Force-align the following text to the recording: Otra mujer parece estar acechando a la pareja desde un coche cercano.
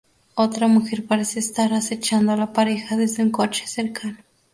Otra 0.33 0.67
mujer 0.67 1.05
parece 1.05 1.37
estar 1.37 1.73
acechando 1.73 2.31
a 2.31 2.35
la 2.35 2.53
pareja 2.53 2.97
desde 2.97 3.21
un 3.21 3.29
coche 3.29 3.67
cercano. 3.67 4.17